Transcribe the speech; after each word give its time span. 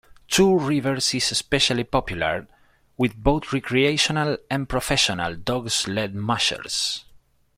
Two 0.27 0.57
Rivers 0.57 1.13
is 1.13 1.31
especially 1.31 1.83
popular 1.83 2.47
with 2.97 3.15
both 3.15 3.53
recreational 3.53 4.35
and 4.49 4.67
professional 4.67 5.35
dog 5.35 5.69
sled 5.69 6.15
mushers. 6.15 7.05